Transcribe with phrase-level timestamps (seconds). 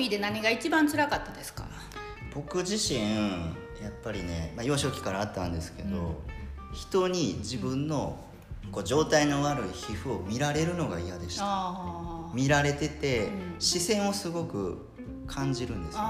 [0.00, 1.66] ピーで何が一番辛かったですか？
[2.34, 3.00] 僕自身
[3.82, 6.22] やっぱりね、まあ、幼少期からあったんですけど、
[6.72, 8.18] 人に自分の
[8.72, 11.44] こう状態の悪い皮膚を見られるのが嫌でした。
[11.44, 13.54] あ見られてて、うん。
[13.58, 14.88] 視線をすごく
[15.26, 16.08] 感じるんですよね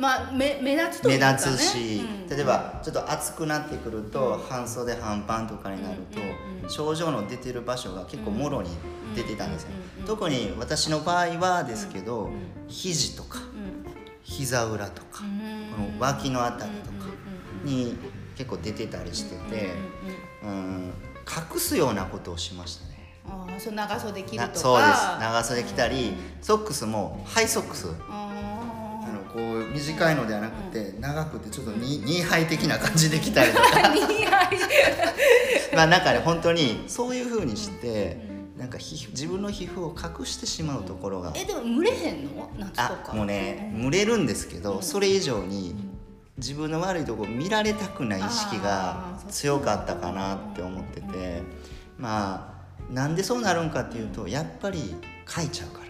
[0.00, 2.28] まあ目目立つとい目うか、ね、立つし、うん。
[2.28, 6.70] 例えばちょっと暑くなってくると、半袖半パンとかになると、うんうんうん。
[6.70, 8.70] 症状の出てる場所が結構もろに
[9.14, 12.32] 出てたんですよ、うんうん特に私の場合はですけど、ん
[12.68, 13.84] 肘とかうん。
[14.22, 17.06] 膝裏とか、うんこの脇のあたりとか
[17.64, 17.96] うんうんうんに
[18.34, 19.74] 結構出てたりしてて、
[20.42, 20.92] うんうんうんうん。
[21.54, 22.90] 隠すようなことをしましたね。
[23.28, 24.46] ああそう長袖着るとか。
[24.48, 25.02] なそうです。
[25.20, 27.88] 長袖着たり、ソックスもハイソックス
[29.32, 33.64] こう短いのではなくて、長くてちょっとニニーハイ的な感じで着たりとか。
[35.74, 38.18] まあなんかね本当にそういう風にして、
[38.56, 42.50] なんか皮膚自分の皮膚を隠してしまうところが、えでも蒸れへんの？
[42.58, 45.74] 夏とあかもうね蒸れるんですけど、それ以上に
[46.36, 51.42] 自分の悪いところ見られたくない意識が強かったかなって思ってて。
[51.98, 52.50] まあ
[52.90, 54.94] なんでそうなるんかっていうとやっぱり
[55.28, 55.89] 書いちゃうから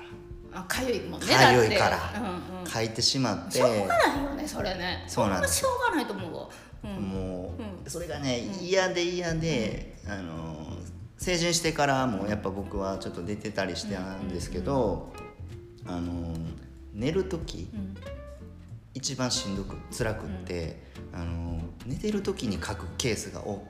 [0.53, 2.67] あかゆいもんねかゆいからうんうん。
[2.67, 3.59] 書いてしまって。
[3.59, 5.05] しょうがないよねそれね。
[5.07, 6.49] そうなんですしょうがないと思うわ、
[6.85, 7.91] うん、もう、うん。
[7.91, 10.77] それがね嫌で嫌で、あの
[11.19, 15.13] 成人してからもやっぱ僕はちょっと出てたりしてたんですけど、
[15.87, 16.35] あの
[16.93, 17.97] 寝る時、ん。
[18.93, 23.65] 一番しんどく辛くって、あの寝てる時に書くケースがお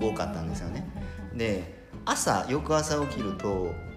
[0.00, 0.88] 多かったんですよね。
[1.34, 3.93] で朝翌朝起きるとうん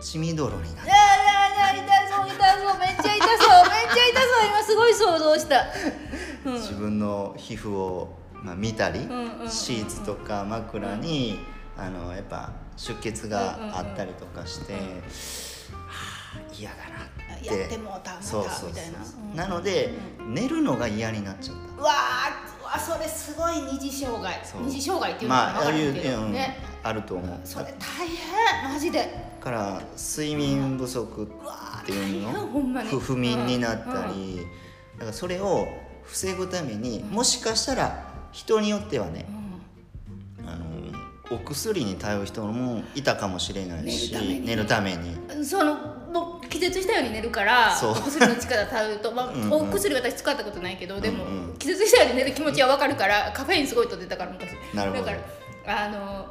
[0.00, 0.88] 血みどろになる。
[0.88, 0.98] いやい
[1.58, 5.66] やいや痛そう痛そうめっちゃ痛そうめっちゃ痛そう今すごい想像した。
[6.44, 11.38] 自分の皮膚を、まあ、見たり、んうんうんシーツとか枕に、
[11.76, 17.16] あのやっぱ出血があったりとかして、はあ嫌だなって。
[17.46, 18.92] やってもうたそうそうそうみたい
[19.34, 19.94] なので、
[20.26, 24.40] 寝るのが嫌になっちゃっうわーうわそれすごい二次障害。
[24.64, 27.40] 二次障害っていうたのかなまあるけどうんねあると思う。
[27.44, 28.98] それ大変マジで。
[28.98, 29.04] だ
[29.40, 32.82] から睡眠不足っていうの？
[32.84, 34.46] 不不眠になったうり、
[34.94, 35.66] だからそれを
[36.04, 39.26] 防ぐためにもしかしたら人によってはね、
[40.46, 44.14] あのお薬に頼る人もいたかもしれないし
[44.44, 45.16] 寝るために。
[45.44, 51.24] そのもう気絶したように寝るからお薬の力頼ると、まあ、お薬私使ったことないけどでも、
[51.58, 54.50] 気絶したように寝る気持ちは分かるからカフェインすごいと出たから昔。
[54.72, 55.04] なるほど。
[55.04, 55.18] だか
[55.66, 56.26] らあの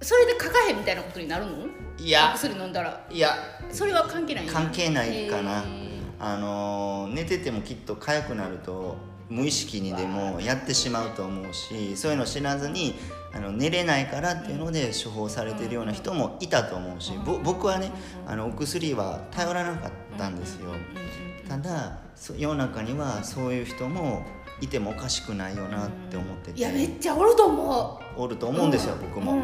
[0.00, 1.52] それで書かへんみたいなことになるの？
[1.98, 2.30] いや。
[2.32, 3.06] お薬飲んだら。
[3.10, 3.34] いや。
[3.70, 4.46] それは関係ない。
[4.46, 5.64] の関係ないかな、へ
[6.18, 8.96] あの寝ててもきっと痒くなると
[9.28, 12.94] 無意識にでもやってしまうと思うしそういうの知らずに
[13.34, 17.92] あの寝れないからっていうので処方されてるような人もいたと思うし、ぼ僕はね
[18.26, 20.70] あのお薬は頼らなかったんですよ、
[21.46, 24.24] ただそ世の中にはそういう人も
[24.60, 28.20] いてもおかしくないよなって思ってて、いやめっちゃおると思う。
[28.20, 29.42] おると思うんですよ、僕も、うん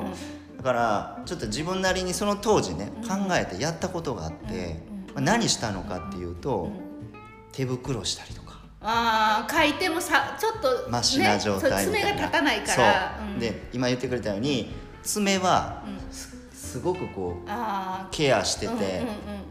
[0.57, 6.71] だからちょっと自分なりにその当時ね、考えてやったことがあって、まあ何したのかっていうと、
[7.53, 8.61] 手袋したりとか。
[8.87, 13.17] ああ書いてもさちょっと、ね、マシな状態爪が立たないから。
[13.19, 13.39] そう、うん。
[13.39, 14.73] で今言ってくれたように
[15.03, 19.03] 爪はすすごくこうあケアしてて、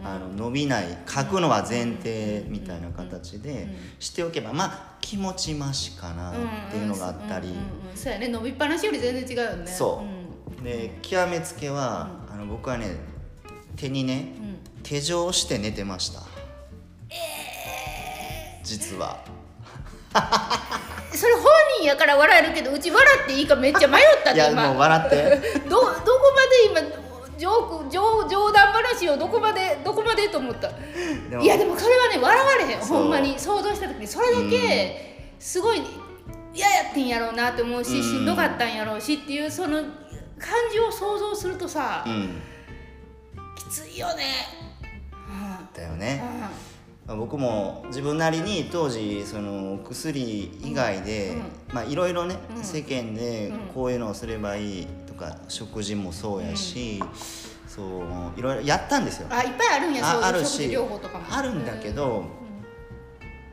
[0.03, 6.35] あの伸びない書くのは前提みたいな形でしておけばまあ気持ちましかなあっ
[6.70, 7.47] ていうのがあったり、
[7.96, 8.28] そうやね。
[8.28, 9.72] 伸びっぱなしより全然違うよね。
[9.72, 10.06] そう。
[10.06, 10.22] うん
[10.63, 12.96] で極めつけは、あの僕はね
[13.75, 14.34] 手にね、
[14.81, 16.22] 手錠して寝てました、
[18.63, 19.19] 実は。
[21.13, 21.44] それ本
[21.79, 25.59] 人やから笑えるけどうち笑っていいかめっちゃ迷ったいやもう笑って。
[25.69, 25.94] どどこ
[26.72, 27.03] まで今
[27.38, 30.69] ジョーク冗冗談話をどこまでどこまでと思った。
[30.69, 32.79] いやでもそれはね笑われへん。
[32.79, 33.38] ほんまに。
[33.40, 34.07] 想像した時に。
[34.07, 35.81] それだけすごい
[36.53, 38.03] 嫌やってんやろうなって思うしうん。
[38.03, 39.84] しんどかったんやろうしっていうその
[40.43, 42.41] 感じを想像するとさ、うん。
[43.55, 44.23] きついよね。
[45.73, 45.99] だようん。
[45.99, 46.22] ね、
[47.07, 51.37] まあ僕も自分なりに当時その薬以外で、
[51.72, 57.01] まあいろいろね、世間でこういうのをすればいいとか食事もそうやし、
[57.66, 59.28] そういろいろやったんですよ。
[59.29, 61.25] あいっぱいあるんやあそういうあるし食事療法とかも。
[61.29, 62.25] あるんだけど、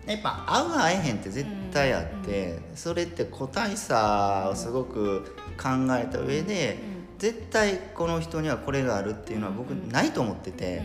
[0.07, 5.50] やっぱ合う合えへんって絶対あって、それって個体差をすごく考
[5.99, 6.79] えた上で、
[7.19, 10.83] 絶対この人にはこれがあるっていうのは僕ないと思ってて、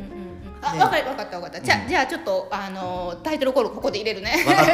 [0.61, 1.61] あで分かる分かった分かった。
[1.61, 4.43] じゃ,、じゃあちょっとあのタイトルコールここで入れるね。
[4.45, 4.71] 分かった。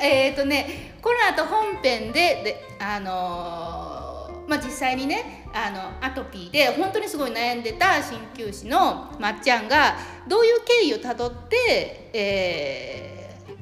[0.06, 9.96] えっとねこの後本編でであのーまあ、実際にねあのアトピーで本当にすごい悩んでた鍼灸師のまっちゃんが
[10.26, 13.10] どういう経緯をたどって、えー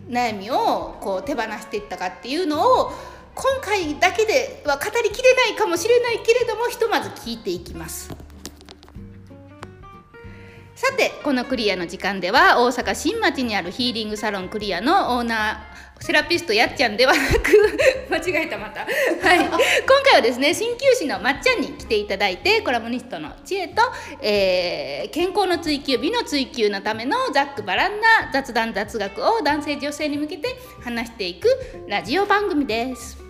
[0.08, 2.92] 悩みをこう手放していったかっていうのを
[3.40, 8.10] 今回だけでは語りきれないかもしれないけれどもひとまず聞いていきます。
[10.74, 17.50] さてこのクリアの時間では大阪新町にあるヒーリングサロンクリアのオーナーセラピストやっちゃんではなく
[18.10, 18.80] 間違えたまた。
[18.80, 19.38] はい。
[19.38, 19.50] 今
[20.04, 23.82] 回はですね鍼灸師のまっちゃんに来ていただいてコラムニストの知恵と、
[24.20, 31.48] えー健康の追求美の追求のためのざっくばらんな雑談雑学を男性女性に向けて話していく
[31.86, 33.27] ラジオ番組です。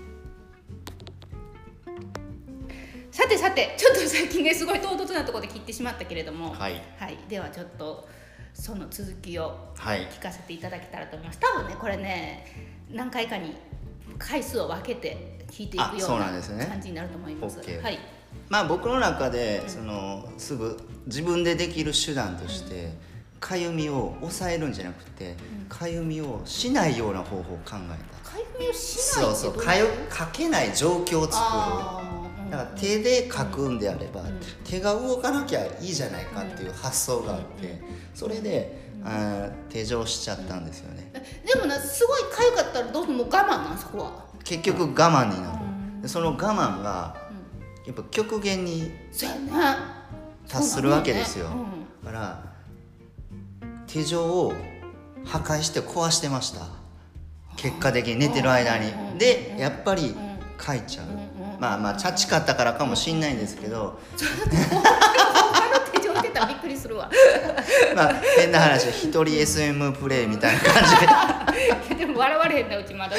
[3.18, 6.50] さてさてちょっと最近ねすごい唐突なところで切ってしまったけれども。
[6.50, 6.80] はい。
[6.98, 8.08] はい、ではちょっと
[8.54, 10.06] その続きをはい。
[10.06, 11.40] 聞かせていただけたらと思います。
[11.40, 12.46] 多分ねこれね
[12.92, 13.56] 何回かに
[14.18, 17.58] 回数を分けて聞いていくあような感じになると思います。
[17.58, 17.98] OK はい、
[18.48, 22.92] まあ僕の中でそのすぐ自分でできる手段として
[23.40, 25.34] かゆみを抑えるんじゃなくて
[25.68, 27.74] かゆみをしないような方法を考えた。
[28.30, 29.54] かゆみをしないそうそう。
[29.54, 31.34] かゆかけない状況を作
[32.12, 32.17] る
[32.50, 34.40] だから手でかくんであれば、ん。
[34.64, 37.80] 手が動かなきゃいいじゃないかっていう発想があって
[38.14, 38.90] それで、
[39.68, 41.12] 手錠しちゃったんですよね。
[41.46, 43.78] でもなすごいかゆかったらどうしても我慢なん？
[43.78, 44.24] そこは。
[44.44, 46.02] 結局我慢になる。
[46.02, 47.16] でその我慢が
[47.86, 48.90] やっぱ極限に。
[50.48, 51.50] 達するわけですよ。
[52.02, 52.42] だから
[53.86, 54.54] 手錠を
[55.24, 56.62] 破壊して壊してました。
[57.56, 59.18] 結果的に寝てる間に。
[59.18, 60.14] でやっぱり
[60.58, 61.06] 書いちゃう
[61.58, 63.98] まあまあチャチかったからかもしんないんですけど。
[66.46, 67.10] びっくりするわ。
[67.96, 71.96] まあ変な話一人 SM プレイみたいな感じで。
[71.96, 73.16] でも笑われへんなうちまだ。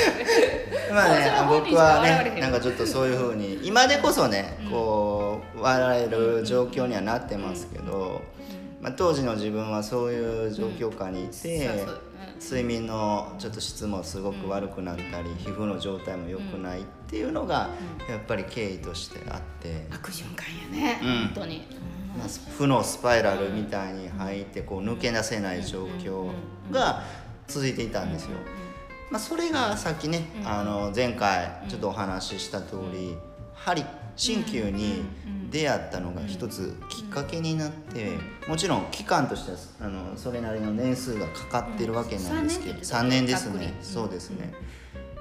[0.94, 8.22] まあね僕はねなんかちょっとそういうふうに今でこそねこう笑える状況にはなってますけど、
[8.82, 11.86] まあ、当時の自分はそういう状況下にいて、
[12.42, 17.70] 睡眠のちょっと質もすごく悪くなったり、皮膚の状態も良くないっていうのが
[18.10, 20.48] やっぱり経緯としてあって、悪循環
[20.82, 21.26] やね、うん。
[21.28, 21.62] 本当に。
[22.18, 22.28] まあ、
[22.58, 26.32] 負のスパイラルみたいに入ってこう抜け出せない状況
[26.72, 27.04] が
[27.48, 28.32] 続いていたんですよ。
[29.12, 33.18] まあ、それがさっきね、あの前回ちょっとお話しした通り
[33.54, 33.84] 針
[34.16, 35.04] 鍼灸に
[35.50, 38.18] 出会ったのが一つきっかけになって
[38.48, 43.74] もちろん期間としてはあのそれなりの年数がかかってるわけなんですけど、うん3年ですね。
[43.82, 44.54] そうですね、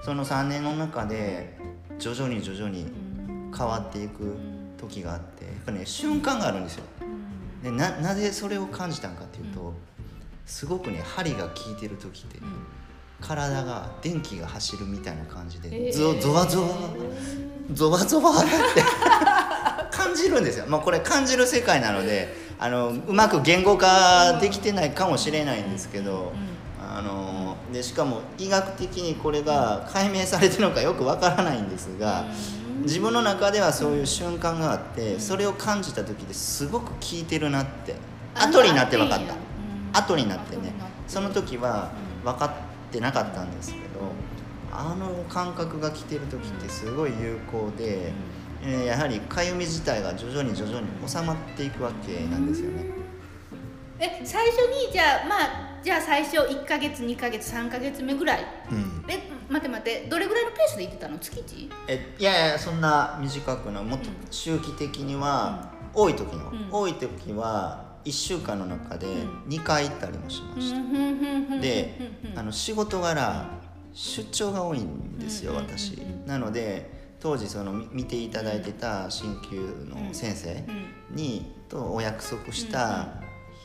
[0.02, 1.58] その3年の中で
[1.98, 2.86] 徐々に徐々に
[3.56, 4.36] 変わっていく
[4.76, 6.84] 時があってやっぱね瞬間があるんですよ。
[7.62, 9.74] でななぜそれを感じたんかっていうと
[10.46, 12.38] すごくね針が効いてる時って
[13.20, 15.92] 体が電気が走るみたいな感じでへー。
[15.92, 16.68] ゾゾワゾワ
[17.72, 18.48] ゾワゾワって
[20.08, 26.32] 感じるんですよ、まあ、これ感じる世界なのであのうまく言語化できてないかもしれないんですけど
[26.80, 32.24] あのでしかも医学的にこれが解明されてるのかよくわからないんですが
[32.82, 37.94] 自分の中ではそういう瞬間があってそれを感じた時ですごく効いてるなって
[38.34, 39.34] 後になって分かった。
[40.00, 40.72] 後になってね。
[41.06, 41.90] その時は
[42.24, 43.84] 分かってなかったんですけど
[44.70, 48.12] あの感覚が来てる時ってすごい有効で、
[48.62, 52.84] えーやはりかゆみ自体が徐々に徐々に収まっていくわけなんですよね。
[54.00, 58.44] え最初にじゃあまあじゃあ最初1か月2か月3か月目ぐらい？
[58.70, 59.04] うん。
[59.08, 61.18] え待って待ってどれぐらいのペースで行ってたの？
[61.18, 61.70] 月一？
[61.88, 63.84] えいやいやそんな短くない。
[63.84, 66.68] もっと周期的には、多い時の、うん。
[66.70, 69.44] 多い時は1週間の中でうん。
[69.48, 71.98] 2回行ったりもしました、で
[72.36, 73.46] あの仕事柄
[73.94, 76.26] 出張が多いんですようん私うんうん。
[76.26, 80.64] なので当時そのみ見ていただいてた鍼灸の先生
[81.10, 83.08] にとお約束した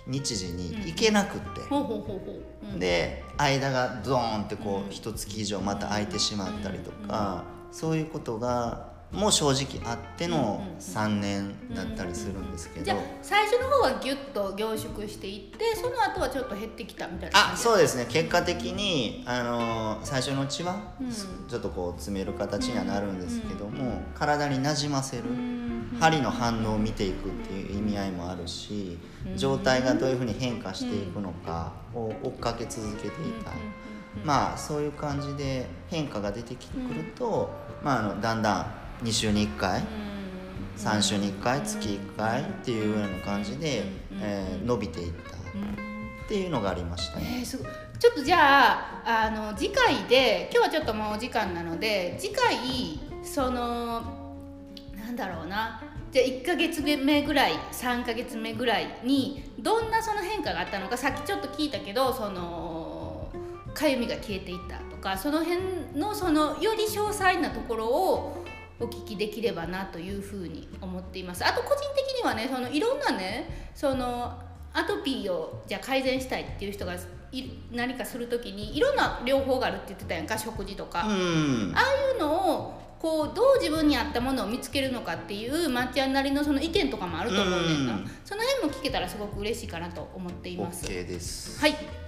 [0.08, 4.90] 日時に行けなくって、で間がドーンってこうん。
[4.90, 12.86] う一月以上また空いてしまったりとかそういうことがもう正直あっての3年だったりするんですけど。
[12.86, 18.08] じゃあ最初の方はギュッと凝縮していってその後はちょっと減ってきたみたいなあそうですね。
[18.10, 21.12] 結果的に、あのー最初のうちは、うん。
[21.12, 25.54] ちょっとこう詰める形にはなるんですけども、体になじませる、うん
[26.00, 28.98] 針の反応を見ていくっていう意味合いもあるし、
[29.36, 33.12] 状態がどういうふうに変化していくのかを追っかけ続けてい
[33.44, 33.52] た、
[34.24, 36.60] まあそういう感じで変化が出てく
[36.94, 37.50] ると、
[37.84, 39.84] まあ、あのだんだん2週に1回
[40.78, 43.84] 3週に1回月1回っていうような感じで、
[44.20, 47.38] えー伸びていったっていうのがありましたね。
[47.40, 47.68] えー、すごい。
[48.00, 52.56] ちょっとじゃああの次回で今日はちょっともうお時間なので次回
[53.24, 54.02] その
[54.96, 55.82] なんだろうな。
[56.12, 63.30] じゃあ1ヶ月目ぐらい3ヶ月目ぐらいにどんなその変化があったのかさっきちょっと聞いたけどその
[63.74, 65.60] かゆみが消えていったとかその辺
[66.00, 68.43] のそのより詳細なところを
[68.80, 71.46] お聞きできればなというふうに思っています。
[71.46, 74.42] あと個人的にはねそのいろんなねその
[74.74, 76.96] アトピーをじゃあ改善したいっていう人が
[77.32, 81.74] い何かする時にいろんな療法があるって言ってたやんか食事とか、うん。
[81.76, 88.12] ああいうのをこうどう自分に合ったものを見つけるのかっていうまっちゃんなりのその意見とかもあると思うねんな、うん。
[88.24, 90.86] その辺も聞けたらすごく嬉しいかなと思っています。
[90.86, 91.60] OK です。
[91.60, 92.03] はい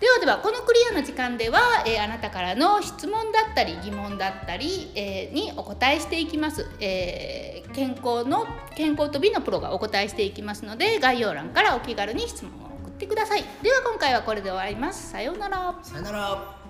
[0.00, 13.44] ではではこのクリアの時間では、えーあなたからの質問だったり疑問だったり、えーにお答えしていきます、えー健康の健康と美のプロがお答えしていきますので概要欄からお気軽に質問を送ってください。
[13.62, 15.10] では今回はこれで終わります。
[15.10, 15.74] さようなら。
[15.82, 16.63] さようなら。